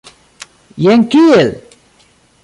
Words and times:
Jen 0.85 1.01
kiel? 1.11 1.49